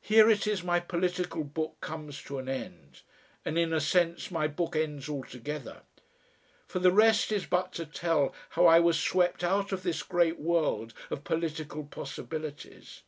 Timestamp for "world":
10.38-10.94